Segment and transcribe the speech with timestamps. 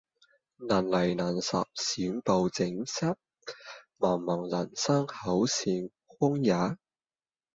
[0.57, 3.15] 難離難捨想抱緊些
[3.99, 6.75] 茫茫人生好像荒野